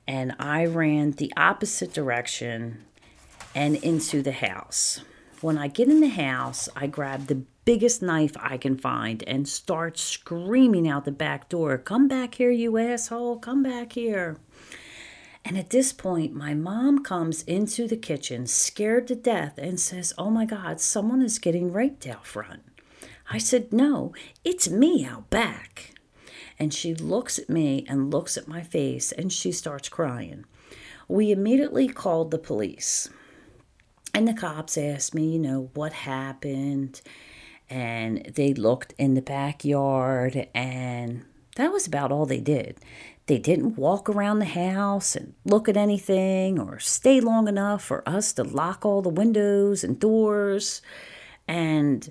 And 0.07 0.33
I 0.39 0.65
ran 0.65 1.11
the 1.11 1.31
opposite 1.37 1.93
direction 1.93 2.83
and 3.53 3.75
into 3.75 4.23
the 4.23 4.31
house. 4.31 5.01
When 5.41 5.59
I 5.59 5.67
get 5.67 5.87
in 5.87 5.99
the 5.99 6.09
house, 6.09 6.67
I 6.75 6.87
grab 6.87 7.27
the 7.27 7.43
biggest 7.63 8.01
knife 8.01 8.35
I 8.39 8.57
can 8.57 8.75
find 8.75 9.23
and 9.27 9.47
start 9.47 9.99
screaming 9.99 10.87
out 10.87 11.05
the 11.05 11.11
back 11.11 11.47
door, 11.47 11.77
Come 11.77 12.07
back 12.07 12.35
here, 12.35 12.49
you 12.49 12.75
asshole, 12.79 13.37
come 13.37 13.61
back 13.61 13.93
here. 13.93 14.37
And 15.43 15.57
at 15.57 15.71
this 15.71 15.91
point, 15.91 16.33
my 16.33 16.53
mom 16.53 17.03
comes 17.03 17.41
into 17.43 17.87
the 17.87 17.97
kitchen, 17.97 18.45
scared 18.45 19.07
to 19.07 19.15
death, 19.15 19.57
and 19.57 19.79
says, 19.79 20.13
Oh 20.17 20.29
my 20.29 20.45
God, 20.45 20.79
someone 20.79 21.21
is 21.21 21.39
getting 21.39 21.73
raped 21.73 22.05
out 22.05 22.25
front. 22.25 22.61
I 23.29 23.37
said, 23.37 23.73
No, 23.73 24.13
it's 24.43 24.69
me 24.69 25.05
out 25.05 25.29
back. 25.29 25.95
And 26.59 26.73
she 26.73 26.93
looks 26.93 27.39
at 27.39 27.49
me 27.49 27.85
and 27.89 28.11
looks 28.11 28.37
at 28.37 28.47
my 28.47 28.61
face 28.61 29.11
and 29.11 29.33
she 29.33 29.51
starts 29.51 29.89
crying. 29.89 30.45
We 31.07 31.31
immediately 31.31 31.87
called 31.87 32.29
the 32.29 32.37
police. 32.37 33.09
And 34.13 34.27
the 34.27 34.33
cops 34.33 34.77
asked 34.77 35.15
me, 35.15 35.31
you 35.33 35.39
know, 35.39 35.69
what 35.73 35.93
happened. 35.93 37.01
And 37.69 38.31
they 38.35 38.53
looked 38.53 38.93
in 38.97 39.13
the 39.13 39.21
backyard, 39.21 40.47
and 40.53 41.23
that 41.55 41.71
was 41.71 41.87
about 41.87 42.11
all 42.11 42.25
they 42.25 42.41
did. 42.41 42.77
They 43.27 43.37
didn't 43.37 43.77
walk 43.77 44.09
around 44.09 44.39
the 44.39 44.45
house 44.45 45.15
and 45.15 45.33
look 45.45 45.69
at 45.69 45.77
anything 45.77 46.59
or 46.59 46.79
stay 46.79 47.21
long 47.21 47.47
enough 47.47 47.83
for 47.83 48.07
us 48.07 48.33
to 48.33 48.43
lock 48.43 48.85
all 48.85 49.01
the 49.01 49.09
windows 49.09 49.83
and 49.83 49.99
doors. 49.99 50.81
And 51.47 52.09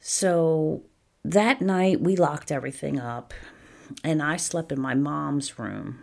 so 0.00 0.82
that 1.24 1.60
night 1.60 2.00
we 2.00 2.16
locked 2.16 2.50
everything 2.50 2.98
up, 2.98 3.32
and 4.02 4.22
I 4.22 4.36
slept 4.36 4.72
in 4.72 4.80
my 4.80 4.94
mom's 4.94 5.58
room 5.58 6.02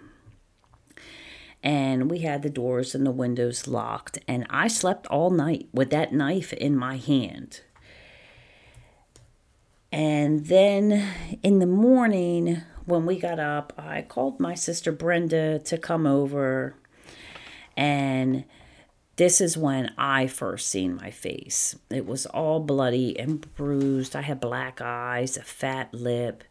and 1.64 2.10
we 2.10 2.20
had 2.20 2.42
the 2.42 2.50
doors 2.50 2.96
and 2.96 3.06
the 3.06 3.12
windows 3.12 3.68
locked 3.68 4.18
and 4.28 4.46
i 4.50 4.68
slept 4.68 5.06
all 5.08 5.30
night 5.30 5.68
with 5.74 5.90
that 5.90 6.14
knife 6.14 6.54
in 6.54 6.76
my 6.76 6.98
hand 6.98 7.62
and 9.92 10.48
then 10.48 11.14
in 11.44 11.60
the 11.60 11.66
morning 11.66 12.62
when 12.92 13.06
we 13.06 13.18
got 13.18 13.40
up 13.40 13.74
i 13.78 14.02
called 14.02 14.40
my 14.40 14.54
sister 14.54 14.92
brenda 14.92 15.60
to 15.60 15.78
come 15.78 16.06
over. 16.06 16.76
And 17.78 18.44
this 19.16 19.40
is 19.40 19.58
when 19.58 19.94
i 19.98 20.28
first 20.28 20.68
seen 20.68 20.98
my 20.98 21.10
face. 21.10 21.76
It 21.90 22.06
was 22.06 22.26
all 22.26 22.60
bloody 22.60 23.18
and 23.18 23.54
bruised. 23.56 24.16
I 24.16 24.22
had 24.22 24.40
black 24.42 24.82
eyes 24.82 25.38
a 25.38 25.42
fat 25.42 25.94
lip. 25.94 26.44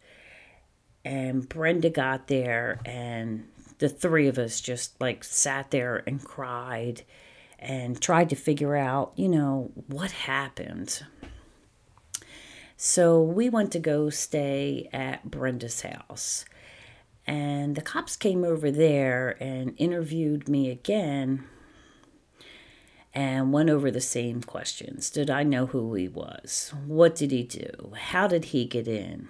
And 1.05 1.49
brenda 1.49 1.91
got 1.91 2.29
there 2.29 2.81
and 2.87 3.47
the 3.79 3.89
three 3.89 4.27
of 4.27 4.39
us 4.39 4.61
just 4.61 5.01
like 5.01 5.23
sat 5.25 5.71
there 5.71 6.03
and 6.07 6.25
cried 6.25 7.03
and 7.59 8.01
tried 8.01 8.31
to 8.31 8.37
figure 8.37 8.77
out, 8.77 9.13
you 9.17 9.29
know, 9.29 9.71
what 9.89 10.11
happened. 10.11 11.05
So 12.83 13.21
we 13.21 13.51
went 13.51 13.73
to 13.73 13.79
go 13.79 14.09
stay 14.09 14.89
at 14.91 15.31
Brenda's 15.31 15.83
house. 15.83 16.47
And 17.27 17.75
the 17.75 17.83
cops 17.83 18.17
came 18.17 18.43
over 18.43 18.71
there 18.71 19.37
and 19.39 19.75
interviewed 19.77 20.49
me 20.49 20.71
again 20.71 21.45
and 23.13 23.53
went 23.53 23.69
over 23.69 23.91
the 23.91 24.01
same 24.01 24.43
questions. 24.43 25.11
Did 25.11 25.29
I 25.29 25.43
know 25.43 25.67
who 25.67 25.93
he 25.93 26.09
was? 26.09 26.73
What 26.87 27.15
did 27.15 27.33
he 27.33 27.43
do? 27.43 27.93
How 27.99 28.27
did 28.27 28.47
he 28.47 28.65
get 28.65 28.89
in? 28.89 29.29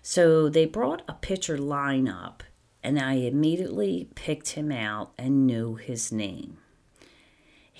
So 0.00 0.48
they 0.48 0.64
brought 0.64 1.02
a 1.06 1.12
picture 1.12 1.58
lineup 1.58 2.40
and 2.82 2.98
I 2.98 3.12
immediately 3.12 4.08
picked 4.14 4.52
him 4.52 4.72
out 4.72 5.12
and 5.18 5.46
knew 5.46 5.74
his 5.74 6.10
name. 6.10 6.56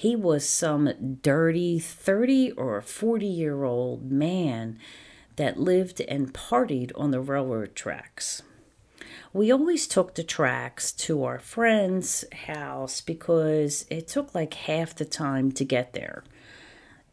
He 0.01 0.17
was 0.17 0.49
some 0.49 1.19
dirty 1.21 1.79
30 1.79 2.53
or 2.53 2.81
40 2.81 3.27
year 3.27 3.65
old 3.65 4.11
man 4.11 4.79
that 5.37 5.61
lived 5.61 6.01
and 6.01 6.33
partied 6.33 6.91
on 6.95 7.11
the 7.11 7.21
railroad 7.21 7.77
tracks. 7.77 8.41
We 9.35 9.53
always 9.53 9.87
took 9.87 10.15
the 10.15 10.25
tracks 10.25 10.91
to 11.05 11.23
our 11.25 11.39
friend's 11.39 12.25
house 12.47 13.03
because 13.03 13.85
it 13.91 14.09
took 14.09 14.35
like 14.35 14.55
half 14.55 14.95
the 14.95 15.05
time 15.05 15.53
to 15.53 15.67
get 15.67 15.93
there. 15.93 16.25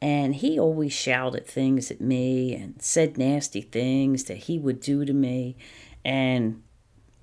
And 0.01 0.35
he 0.35 0.57
always 0.57 0.93
shouted 0.93 1.45
things 1.45 1.91
at 1.91 1.99
me 1.99 2.55
and 2.55 2.81
said 2.81 3.17
nasty 3.17 3.59
things 3.59 4.23
that 4.23 4.37
he 4.37 4.57
would 4.57 4.79
do 4.79 5.03
to 5.03 5.11
me. 5.11 5.57
And 6.05 6.63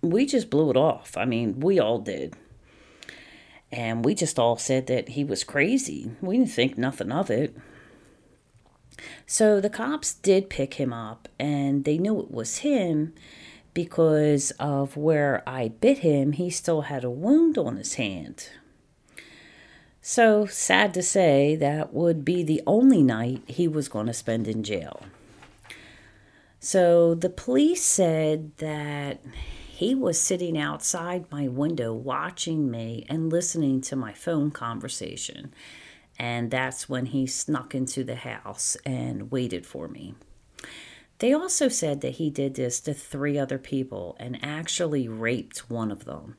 we 0.02 0.26
just 0.26 0.50
blew 0.50 0.68
it 0.68 0.76
off. 0.76 1.16
I 1.16 1.24
mean, 1.24 1.60
we 1.60 1.78
all 1.80 2.00
did. 2.00 2.36
And 3.74 4.04
we 4.04 4.14
just 4.14 4.38
all 4.38 4.56
said 4.56 4.86
that 4.86 5.10
he 5.10 5.24
was 5.24 5.42
crazy. 5.42 6.12
We 6.20 6.38
didn't 6.38 6.52
think 6.52 6.78
nothing 6.78 7.10
of 7.10 7.28
it. 7.28 7.56
So 9.26 9.60
the 9.60 9.68
cops 9.68 10.14
did 10.14 10.48
pick 10.48 10.74
him 10.74 10.92
up, 10.92 11.28
and 11.40 11.84
they 11.84 11.98
knew 11.98 12.20
it 12.20 12.30
was 12.30 12.58
him 12.58 13.14
because 13.74 14.52
of 14.52 14.96
where 14.96 15.42
I 15.44 15.68
bit 15.68 15.98
him, 15.98 16.32
he 16.32 16.50
still 16.50 16.82
had 16.82 17.02
a 17.02 17.10
wound 17.10 17.58
on 17.58 17.76
his 17.76 17.94
hand. 17.94 18.48
So, 20.00 20.46
sad 20.46 20.94
to 20.94 21.02
say, 21.02 21.56
that 21.56 21.92
would 21.92 22.24
be 22.24 22.44
the 22.44 22.62
only 22.66 23.02
night 23.02 23.42
he 23.48 23.66
was 23.66 23.88
going 23.88 24.06
to 24.06 24.14
spend 24.14 24.46
in 24.46 24.62
jail. 24.62 25.02
So, 26.60 27.16
the 27.16 27.30
police 27.30 27.82
said 27.82 28.56
that 28.58 29.18
he 29.84 29.94
was 29.94 30.18
sitting 30.18 30.56
outside 30.56 31.30
my 31.30 31.46
window 31.46 31.92
watching 31.92 32.70
me 32.70 33.04
and 33.06 33.30
listening 33.30 33.82
to 33.82 33.94
my 33.94 34.14
phone 34.14 34.50
conversation. 34.50 35.52
And 36.18 36.50
that's 36.50 36.88
when 36.88 37.04
he 37.04 37.26
snuck 37.26 37.74
into 37.74 38.02
the 38.02 38.14
house 38.14 38.78
and 38.86 39.30
waited 39.30 39.66
for 39.66 39.86
me. 39.86 40.14
They 41.18 41.34
also 41.34 41.68
said 41.68 42.00
that 42.00 42.14
he 42.14 42.30
did 42.30 42.54
this 42.54 42.80
to 42.80 42.94
three 42.94 43.38
other 43.38 43.58
people 43.58 44.16
and 44.18 44.42
actually 44.42 45.06
raped 45.06 45.68
one 45.68 45.90
of 45.90 46.06
them. 46.06 46.36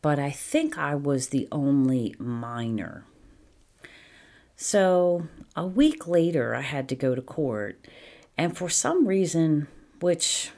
But 0.00 0.20
I 0.20 0.30
think 0.30 0.78
I 0.78 0.94
was 0.94 1.30
the 1.30 1.48
only 1.50 2.14
minor. 2.20 3.04
So 4.54 5.26
a 5.56 5.66
week 5.66 6.06
later, 6.06 6.54
I 6.54 6.60
had 6.60 6.88
to 6.90 6.94
go 6.94 7.16
to 7.16 7.22
court. 7.22 7.84
And 8.38 8.56
for 8.56 8.68
some 8.68 9.08
reason, 9.08 9.66
which 10.00 10.52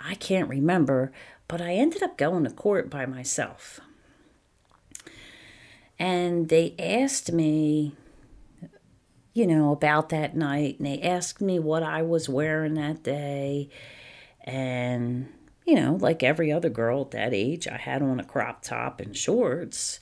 I 0.00 0.14
can't 0.14 0.48
remember, 0.48 1.12
but 1.46 1.60
I 1.60 1.74
ended 1.74 2.02
up 2.02 2.16
going 2.16 2.44
to 2.44 2.50
court 2.50 2.88
by 2.88 3.06
myself. 3.06 3.80
And 5.98 6.48
they 6.48 6.74
asked 6.78 7.30
me, 7.30 7.94
you 9.34 9.46
know, 9.46 9.72
about 9.72 10.08
that 10.08 10.34
night, 10.34 10.78
and 10.78 10.86
they 10.86 11.02
asked 11.02 11.40
me 11.40 11.58
what 11.58 11.82
I 11.82 12.02
was 12.02 12.28
wearing 12.28 12.74
that 12.74 13.02
day. 13.02 13.68
And, 14.44 15.28
you 15.66 15.74
know, 15.74 15.98
like 16.00 16.22
every 16.22 16.50
other 16.50 16.70
girl 16.70 17.02
at 17.02 17.10
that 17.10 17.34
age, 17.34 17.68
I 17.68 17.76
had 17.76 18.02
on 18.02 18.18
a 18.18 18.24
crop 18.24 18.62
top 18.62 19.00
and 19.00 19.16
shorts. 19.16 20.00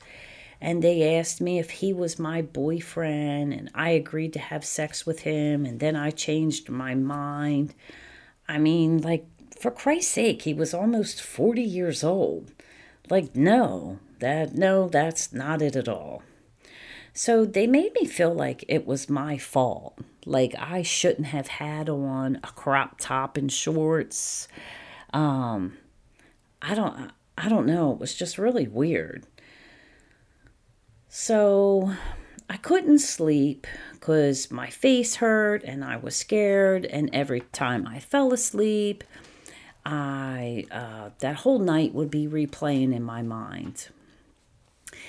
And 0.60 0.82
they 0.82 1.16
asked 1.16 1.40
me 1.40 1.58
if 1.58 1.70
he 1.70 1.92
was 1.92 2.18
my 2.18 2.42
boyfriend, 2.42 3.52
and 3.52 3.70
I 3.74 3.90
agreed 3.90 4.32
to 4.34 4.38
have 4.38 4.64
sex 4.64 5.04
with 5.04 5.20
him, 5.20 5.64
and 5.66 5.78
then 5.80 5.94
I 5.96 6.10
changed 6.10 6.68
my 6.68 6.94
mind. 6.94 7.74
I 8.48 8.58
mean, 8.58 9.02
like 9.02 9.26
for 9.60 9.70
Christ's 9.70 10.12
sake, 10.12 10.42
he 10.42 10.54
was 10.54 10.74
almost 10.74 11.20
40 11.20 11.62
years 11.62 12.04
old. 12.04 12.52
Like, 13.10 13.34
no, 13.34 13.98
that, 14.20 14.54
no, 14.54 14.88
that's 14.88 15.32
not 15.32 15.62
it 15.62 15.76
at 15.76 15.88
all. 15.88 16.22
So 17.18 17.44
they 17.44 17.66
made 17.66 17.94
me 17.94 18.06
feel 18.06 18.32
like 18.32 18.64
it 18.68 18.86
was 18.86 19.10
my 19.10 19.38
fault. 19.38 19.98
Like 20.24 20.54
I 20.56 20.82
shouldn't 20.82 21.26
have 21.26 21.48
had 21.48 21.88
on 21.88 22.36
a 22.44 22.48
crop 22.48 23.00
top 23.00 23.36
and 23.36 23.50
shorts. 23.50 24.46
Um, 25.12 25.78
I 26.62 26.76
don't, 26.76 27.10
I 27.36 27.48
don't 27.48 27.66
know. 27.66 27.92
It 27.92 27.98
was 27.98 28.14
just 28.14 28.38
really 28.38 28.68
weird. 28.68 29.26
So 31.08 31.92
I 32.48 32.56
couldn't 32.56 33.00
sleep 33.00 33.66
because 33.94 34.52
my 34.52 34.70
face 34.70 35.16
hurt 35.16 35.64
and 35.64 35.82
I 35.82 35.96
was 35.96 36.14
scared. 36.14 36.84
And 36.84 37.10
every 37.12 37.40
time 37.52 37.84
I 37.84 37.98
fell 37.98 38.32
asleep, 38.32 39.02
I 39.90 40.66
uh, 40.71 41.11
that 41.21 41.37
whole 41.37 41.59
night 41.59 41.95
would 41.95 42.11
be 42.11 42.28
replaying 42.28 42.95
in 42.95 43.02
my 43.02 43.23
mind. 43.23 43.88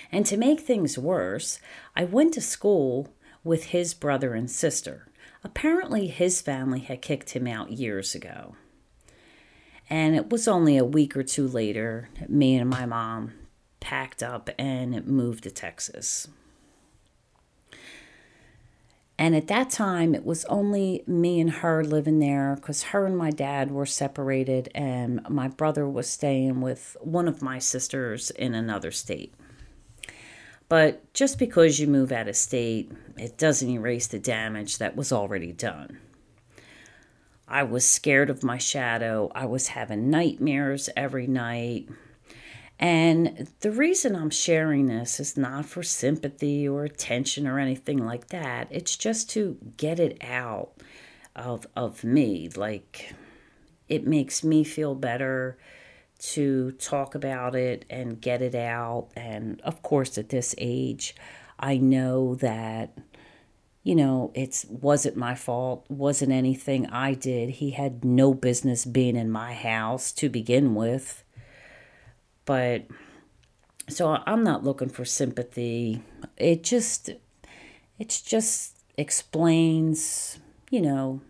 And 0.10 0.26
to 0.26 0.38
make 0.38 0.62
things 0.62 0.98
worse, 0.98 1.60
I 1.98 2.06
went 2.06 2.34
to 2.36 2.42
school 2.42 3.10
with 3.44 3.66
his 3.66 3.94
brother 3.94 4.34
and 4.34 4.50
sister. 4.50 5.08
Apparently, 5.44 6.08
his 6.08 6.40
family 6.40 6.80
had 6.80 7.02
kicked 7.02 7.32
him 7.32 7.46
out 7.46 7.74
years 7.74 8.16
ago. 8.16 8.56
And 9.90 10.16
it 10.16 10.30
was 10.30 10.48
only 10.48 10.78
a 10.78 10.86
week 10.86 11.18
or 11.18 11.24
two 11.24 11.48
later, 11.48 12.10
me 12.30 12.56
and 12.56 12.70
my 12.70 12.86
mom 12.86 13.34
packed 13.82 14.24
up 14.24 14.50
and 14.58 15.06
moved 15.06 15.44
to 15.44 15.52
Texas. 15.52 16.30
And 19.20 19.36
at 19.36 19.48
that 19.48 19.70
time, 19.70 20.16
it 20.16 20.26
was 20.26 20.46
only 20.46 21.04
me 21.06 21.42
and 21.42 21.52
her 21.52 21.84
living 21.84 22.20
there 22.20 22.56
because 22.56 22.84
her 22.84 23.06
and 23.06 23.18
my 23.18 23.32
dad 23.32 23.70
were 23.70 23.86
separated, 23.86 24.70
and 24.74 25.20
my 25.30 25.50
brother 25.50 25.86
was 25.86 26.10
staying 26.10 26.62
with 26.62 26.96
one 27.02 27.28
of 27.28 27.42
my 27.42 27.60
sisters 27.60 28.32
in 28.32 28.56
another 28.56 28.92
state. 28.92 29.34
But 30.70 31.14
just 31.14 31.38
because 31.38 31.82
you 31.82 31.88
move 31.88 32.14
out 32.14 32.30
of 32.30 32.38
state, 32.38 32.94
it 33.18 33.38
doesn't 33.38 33.70
erase 33.70 34.08
the 34.08 34.20
damage 34.20 34.78
that 34.78 34.96
was 34.96 35.12
already 35.12 35.52
done. 35.52 36.00
I 37.46 37.64
was 37.64 37.86
scared 37.86 38.30
of 38.30 38.42
my 38.42 38.58
shadow. 38.58 39.30
I 39.36 39.48
was 39.48 39.68
having 39.68 40.10
nightmares 40.10 40.90
every 40.96 41.28
night. 41.28 41.90
And 42.80 43.50
the 43.60 43.72
reason 43.72 44.16
I'm 44.16 44.30
sharing 44.30 44.86
this 44.86 45.20
is 45.20 45.36
not 45.36 45.66
for 45.66 45.84
sympathy 45.84 46.68
or 46.68 46.86
attention 46.86 47.46
or 47.46 47.60
anything 47.60 47.98
like 47.98 48.30
that. 48.30 48.68
It's 48.72 48.96
just 48.96 49.30
to 49.32 49.58
get 49.76 50.00
it 50.00 50.18
out 50.24 50.72
of 51.36 51.68
of 51.76 52.06
me. 52.06 52.50
Like 52.56 53.14
it 53.90 54.08
makes 54.08 54.44
me 54.46 54.64
feel 54.64 54.96
better 54.96 55.58
to 56.20 56.72
talk 56.74 57.16
about 57.16 57.56
it 57.56 57.84
and 57.90 58.22
get 58.22 58.42
it 58.42 58.56
out. 58.56 59.10
And 59.16 59.60
of 59.62 59.82
course, 59.82 60.18
at 60.18 60.30
this 60.30 60.56
age, 60.58 61.16
I 61.60 61.78
know 61.78 62.36
that 62.36 62.98
you 63.82 63.96
know, 63.96 64.32
it's 64.36 64.66
wasn't 64.66 65.16
my 65.16 65.36
fault, 65.36 65.86
wasn't 65.90 66.32
anything 66.32 66.86
I 66.88 67.14
did. 67.14 67.50
He 67.50 67.72
had 67.72 68.04
no 68.06 68.34
business 68.34 68.86
being 68.86 69.16
in 69.16 69.32
my 69.32 69.54
house 69.54 70.12
to 70.14 70.30
begin 70.30 70.76
with. 70.76 71.24
But 72.50 72.88
so 73.90 74.18
I'm 74.26 74.44
not 74.44 74.64
looking 74.64 74.90
for 74.90 75.06
sympathy. 75.06 76.02
It 76.36 76.64
just 76.64 77.12
it's 78.00 78.24
just 78.24 78.76
explains, 78.98 80.40
you 80.72 80.82
know, 80.82 81.22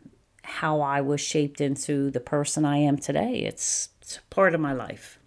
how 0.43 0.79
I 0.79 1.01
was 1.01 1.19
shaped 1.19 1.59
into 1.59 2.09
the 2.09 2.21
person 2.21 2.63
I 2.63 2.77
am 2.77 2.95
today. 2.95 3.39
It's, 3.39 3.89
it's 4.01 4.21
part 4.29 4.55
of 4.55 4.61
my 4.61 4.71
life. 4.71 5.19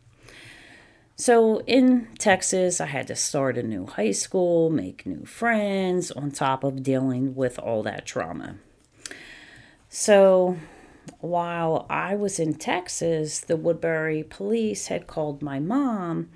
So 1.16 1.58
in 1.66 2.08
Texas, 2.18 2.80
I 2.80 2.86
had 2.86 3.06
to 3.08 3.14
start 3.14 3.58
a 3.58 3.62
new 3.62 3.84
high 3.84 4.12
school, 4.12 4.70
make 4.70 5.04
new 5.04 5.26
friends, 5.26 6.10
on 6.10 6.30
top 6.30 6.64
of 6.64 6.82
dealing 6.82 7.34
with 7.34 7.58
all 7.58 7.82
that 7.82 8.06
trauma. 8.06 8.54
So 9.90 10.56
while 11.18 11.86
I 11.88 12.14
was 12.14 12.38
in 12.38 12.54
Texas, 12.54 13.40
the 13.40 13.56
Woodbury 13.56 14.22
police 14.22 14.88
had 14.88 15.06
called 15.06 15.42
my 15.42 15.58
mom 15.60 16.30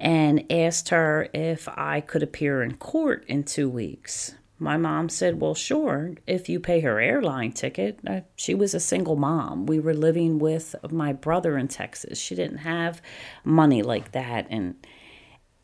and 0.00 0.50
asked 0.50 0.88
her 0.88 1.28
if 1.32 1.68
I 1.68 2.00
could 2.00 2.22
appear 2.22 2.62
in 2.62 2.76
court 2.76 3.24
in 3.28 3.44
two 3.44 3.68
weeks. 3.68 4.34
My 4.58 4.76
mom 4.76 5.08
said, 5.08 5.40
Well, 5.40 5.54
sure, 5.54 6.14
if 6.26 6.48
you 6.48 6.60
pay 6.60 6.80
her 6.80 7.00
airline 7.00 7.52
ticket. 7.52 7.98
Uh, 8.06 8.20
she 8.36 8.54
was 8.54 8.74
a 8.74 8.80
single 8.80 9.16
mom. 9.16 9.66
We 9.66 9.80
were 9.80 9.94
living 9.94 10.38
with 10.38 10.76
my 10.90 11.12
brother 11.12 11.58
in 11.58 11.68
Texas. 11.68 12.18
She 12.18 12.34
didn't 12.34 12.58
have 12.58 13.02
money 13.44 13.82
like 13.82 14.12
that. 14.12 14.46
And 14.50 14.86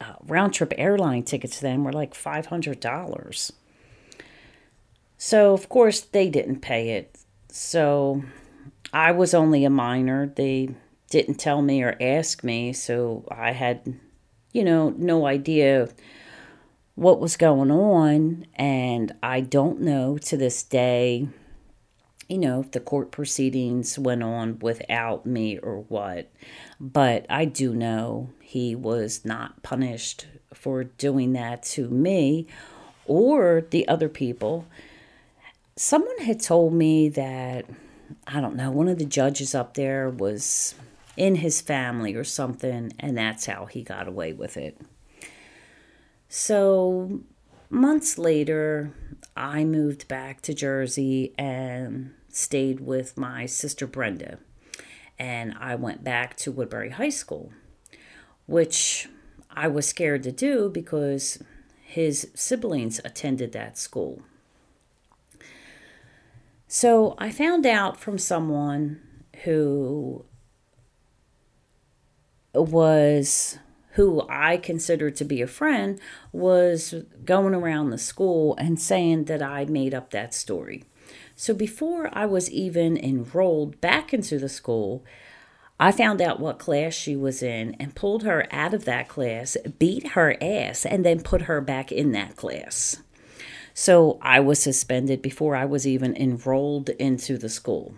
uh, 0.00 0.14
round 0.26 0.54
trip 0.54 0.72
airline 0.76 1.22
tickets 1.22 1.60
then 1.60 1.84
were 1.84 1.92
like 1.92 2.12
$500. 2.12 3.52
So, 5.16 5.52
of 5.52 5.68
course, 5.68 6.00
they 6.00 6.28
didn't 6.28 6.60
pay 6.60 6.90
it. 6.90 7.18
So 7.58 8.22
I 8.92 9.10
was 9.10 9.34
only 9.34 9.64
a 9.64 9.70
minor. 9.70 10.28
They 10.28 10.76
didn't 11.10 11.40
tell 11.40 11.60
me 11.60 11.82
or 11.82 11.96
ask 12.00 12.44
me, 12.44 12.72
so 12.72 13.26
I 13.32 13.50
had, 13.50 13.98
you 14.52 14.62
know, 14.62 14.94
no 14.96 15.26
idea 15.26 15.88
what 16.94 17.18
was 17.18 17.36
going 17.36 17.72
on. 17.72 18.46
And 18.54 19.12
I 19.24 19.40
don't 19.40 19.80
know 19.80 20.18
to 20.18 20.36
this 20.36 20.62
day, 20.62 21.26
you 22.28 22.38
know, 22.38 22.60
if 22.60 22.70
the 22.70 22.80
court 22.80 23.10
proceedings 23.10 23.98
went 23.98 24.22
on 24.22 24.60
without 24.60 25.26
me 25.26 25.58
or 25.58 25.80
what. 25.88 26.30
But 26.78 27.26
I 27.28 27.44
do 27.44 27.74
know 27.74 28.30
he 28.40 28.76
was 28.76 29.24
not 29.24 29.64
punished 29.64 30.28
for 30.54 30.84
doing 30.84 31.32
that 31.32 31.64
to 31.64 31.88
me 31.88 32.46
or 33.04 33.66
the 33.68 33.88
other 33.88 34.08
people. 34.08 34.64
Someone 35.80 36.18
had 36.18 36.40
told 36.40 36.72
me 36.72 37.08
that 37.10 37.64
I 38.26 38.40
don't 38.40 38.56
know, 38.56 38.72
one 38.72 38.88
of 38.88 38.98
the 38.98 39.04
judges 39.04 39.54
up 39.54 39.74
there 39.74 40.10
was 40.10 40.74
in 41.16 41.36
his 41.36 41.60
family 41.60 42.16
or 42.16 42.24
something, 42.24 42.92
and 42.98 43.16
that's 43.16 43.46
how 43.46 43.66
he 43.66 43.84
got 43.84 44.08
away 44.08 44.32
with 44.32 44.56
it. 44.56 44.76
So, 46.28 47.20
months 47.70 48.18
later, 48.18 48.92
I 49.36 49.62
moved 49.62 50.08
back 50.08 50.40
to 50.42 50.52
Jersey 50.52 51.32
and 51.38 52.12
stayed 52.28 52.80
with 52.80 53.16
my 53.16 53.46
sister 53.46 53.86
Brenda. 53.86 54.38
And 55.16 55.54
I 55.60 55.76
went 55.76 56.02
back 56.02 56.36
to 56.38 56.50
Woodbury 56.50 56.90
High 56.90 57.08
School, 57.10 57.52
which 58.46 59.08
I 59.48 59.68
was 59.68 59.86
scared 59.86 60.24
to 60.24 60.32
do 60.32 60.70
because 60.70 61.40
his 61.80 62.32
siblings 62.34 63.00
attended 63.04 63.52
that 63.52 63.78
school. 63.78 64.22
So 66.70 67.14
I 67.16 67.30
found 67.30 67.64
out 67.64 67.98
from 67.98 68.18
someone 68.18 69.00
who 69.42 70.26
was 72.52 73.58
who 73.92 74.24
I 74.28 74.58
considered 74.58 75.16
to 75.16 75.24
be 75.24 75.40
a 75.40 75.46
friend 75.46 75.98
was 76.30 76.94
going 77.24 77.54
around 77.54 77.90
the 77.90 77.98
school 77.98 78.54
and 78.58 78.78
saying 78.78 79.24
that 79.24 79.42
I 79.42 79.64
made 79.64 79.94
up 79.94 80.10
that 80.10 80.34
story. 80.34 80.84
So 81.34 81.54
before 81.54 82.10
I 82.12 82.26
was 82.26 82.50
even 82.50 82.96
enrolled 82.98 83.80
back 83.80 84.12
into 84.12 84.38
the 84.38 84.48
school, 84.48 85.04
I 85.80 85.90
found 85.90 86.20
out 86.20 86.38
what 86.38 86.58
class 86.58 86.92
she 86.92 87.16
was 87.16 87.42
in 87.42 87.76
and 87.80 87.94
pulled 87.94 88.24
her 88.24 88.46
out 88.52 88.74
of 88.74 88.84
that 88.84 89.08
class, 89.08 89.56
beat 89.78 90.08
her 90.08 90.36
ass, 90.42 90.84
and 90.84 91.04
then 91.04 91.22
put 91.22 91.42
her 91.42 91.60
back 91.60 91.90
in 91.90 92.12
that 92.12 92.36
class. 92.36 93.02
So 93.80 94.18
I 94.20 94.40
was 94.40 94.60
suspended 94.60 95.22
before 95.22 95.54
I 95.54 95.64
was 95.64 95.86
even 95.86 96.16
enrolled 96.16 96.88
into 96.88 97.38
the 97.38 97.48
school. 97.48 97.94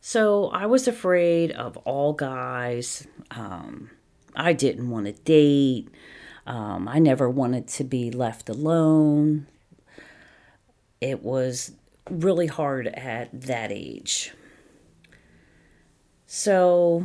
So 0.00 0.48
I 0.48 0.66
was 0.66 0.88
afraid 0.88 1.52
of 1.52 1.76
all 1.84 2.12
guys. 2.12 3.06
Um, 3.30 3.90
I 4.34 4.52
didn't 4.52 4.90
want 4.90 5.06
to 5.06 5.12
date. 5.12 5.88
Um, 6.44 6.88
I 6.88 6.98
never 6.98 7.30
wanted 7.30 7.68
to 7.68 7.84
be 7.84 8.10
left 8.10 8.48
alone. 8.48 9.46
It 11.00 11.22
was 11.22 11.70
really 12.10 12.48
hard 12.48 12.88
at 12.88 13.42
that 13.42 13.70
age. 13.70 14.32
So 16.26 17.04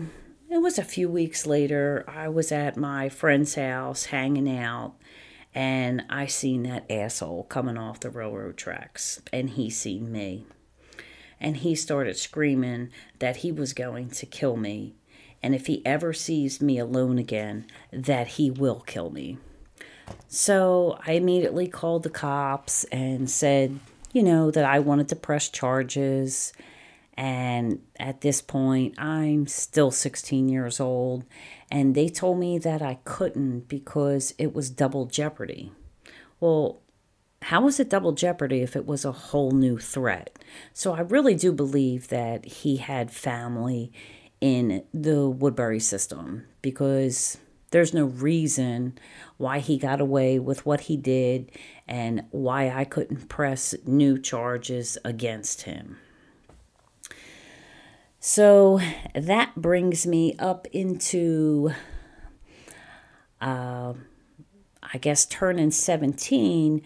it 0.49 0.57
was 0.57 0.79
a 0.79 0.83
few 0.83 1.07
weeks 1.07 1.45
later. 1.45 2.03
I 2.07 2.29
was 2.29 2.51
at 2.51 2.77
my 2.77 3.09
friend's 3.09 3.53
house 3.53 4.05
hanging 4.05 4.49
out, 4.57 4.95
and 5.53 6.03
I 6.09 6.25
seen 6.27 6.63
that 6.63 6.89
asshole 6.89 7.43
coming 7.43 7.77
off 7.77 7.99
the 7.99 8.09
railroad 8.09 8.57
tracks, 8.57 9.21
and 9.33 9.51
he 9.51 9.69
seen 9.69 10.11
me. 10.11 10.45
And 11.39 11.57
he 11.57 11.75
started 11.75 12.17
screaming 12.17 12.89
that 13.19 13.37
he 13.37 13.51
was 13.51 13.73
going 13.73 14.09
to 14.11 14.25
kill 14.25 14.57
me, 14.57 14.95
and 15.41 15.55
if 15.55 15.67
he 15.67 15.85
ever 15.85 16.13
sees 16.13 16.61
me 16.61 16.77
alone 16.77 17.17
again, 17.17 17.65
that 17.91 18.27
he 18.27 18.51
will 18.51 18.81
kill 18.81 19.09
me. 19.09 19.37
So 20.27 20.99
I 21.05 21.13
immediately 21.13 21.67
called 21.67 22.03
the 22.03 22.09
cops 22.09 22.83
and 22.85 23.29
said, 23.29 23.79
you 24.13 24.23
know, 24.23 24.51
that 24.51 24.65
I 24.65 24.79
wanted 24.79 25.09
to 25.09 25.15
press 25.15 25.49
charges. 25.49 26.53
And 27.15 27.79
at 27.99 28.21
this 28.21 28.41
point, 28.41 28.99
I'm 28.99 29.47
still 29.47 29.91
16 29.91 30.49
years 30.49 30.79
old. 30.79 31.25
And 31.69 31.93
they 31.93 32.09
told 32.09 32.39
me 32.39 32.57
that 32.59 32.81
I 32.81 32.99
couldn't 33.03 33.67
because 33.67 34.33
it 34.37 34.53
was 34.53 34.69
double 34.69 35.05
jeopardy. 35.05 35.71
Well, 36.39 36.81
how 37.43 37.61
was 37.61 37.79
it 37.79 37.89
double 37.89 38.11
jeopardy 38.11 38.61
if 38.61 38.75
it 38.75 38.85
was 38.85 39.03
a 39.03 39.11
whole 39.11 39.51
new 39.51 39.77
threat? 39.77 40.37
So 40.73 40.93
I 40.93 41.01
really 41.01 41.35
do 41.35 41.51
believe 41.51 42.09
that 42.09 42.45
he 42.45 42.77
had 42.77 43.11
family 43.11 43.91
in 44.39 44.83
the 44.93 45.27
Woodbury 45.29 45.79
system 45.79 46.45
because 46.61 47.37
there's 47.71 47.93
no 47.93 48.05
reason 48.05 48.97
why 49.37 49.59
he 49.59 49.77
got 49.77 50.01
away 50.01 50.39
with 50.39 50.65
what 50.65 50.81
he 50.81 50.97
did 50.97 51.51
and 51.87 52.23
why 52.31 52.69
I 52.69 52.83
couldn't 52.83 53.27
press 53.27 53.73
new 53.85 54.19
charges 54.19 54.97
against 55.03 55.63
him. 55.63 55.97
So 58.23 58.79
that 59.15 59.55
brings 59.55 60.05
me 60.05 60.35
up 60.37 60.67
into, 60.71 61.73
uh, 63.41 63.93
I 64.83 64.97
guess, 64.99 65.25
turning 65.25 65.71
17, 65.71 66.83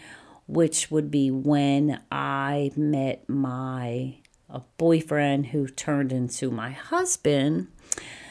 which 0.48 0.90
would 0.90 1.12
be 1.12 1.32
when 1.32 2.00
I 2.10 2.72
met 2.78 3.28
my 3.28 4.16
boyfriend 4.78 5.48
who 5.48 5.68
turned 5.68 6.14
into 6.14 6.52
my 6.52 6.72
husband. 6.72 7.68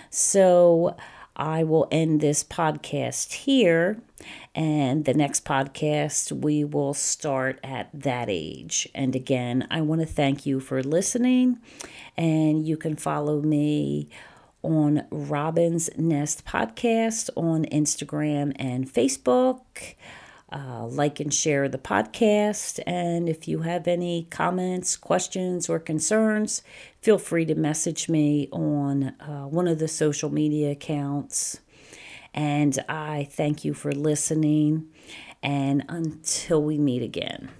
So 0.08 0.96
I 1.37 1.64
will 1.64 1.88
end 1.90 2.20
this 2.20 2.44
podcast 2.44 3.33
here. 3.33 4.01
And 4.55 5.05
the 5.05 5.14
next 5.14 5.44
podcast, 5.44 6.33
we 6.33 6.64
will 6.64 6.94
start 6.94 7.59
at 7.64 7.90
that 7.92 8.29
age. 8.29 8.88
And 8.94 9.14
again, 9.16 9.66
I 9.70 9.81
want 9.81 10.01
to 10.01 10.07
thank 10.07 10.47
you 10.47 10.61
for 10.61 10.83
listening. 10.83 11.59
And 12.16 12.66
you 12.66 12.77
can 12.77 12.97
follow 12.97 13.40
me 13.42 14.09
on 14.62 15.07
Robin's 15.11 15.90
Nest 15.97 16.44
Podcast 16.44 17.31
on 17.37 17.64
Instagram 17.66 18.53
and 18.57 18.90
Facebook. 18.90 19.94
Uh, 20.53 20.87
like 20.87 21.18
and 21.18 21.35
share 21.35 21.68
the 21.68 21.79
podcast. 21.79 22.79
And 22.87 23.29
if 23.29 23.49
you 23.49 23.62
have 23.62 23.88
any 23.88 24.29
comments, 24.31 24.97
questions, 24.97 25.68
or 25.68 25.81
concerns, 25.81 26.62
feel 27.04 27.18
free 27.18 27.44
to 27.44 27.54
message 27.54 28.08
me 28.08 28.48
on 28.50 29.02
uh, 29.20 29.44
one 29.44 29.68
of 29.68 29.78
the 29.78 29.86
social 29.86 30.32
media 30.32 30.70
accounts. 30.70 31.60
And 32.32 32.82
I 32.88 33.28
thank 33.30 33.62
you 33.62 33.74
for 33.74 33.92
listening. 33.92 34.86
And 35.42 35.84
until 35.86 36.62
we 36.62 36.78
meet 36.78 37.02
again. 37.02 37.50